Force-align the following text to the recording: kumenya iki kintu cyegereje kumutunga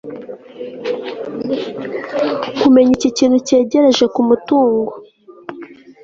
kumenya 2.61 2.91
iki 2.97 3.09
kintu 3.17 3.37
cyegereje 3.47 4.05
kumutunga 4.13 4.93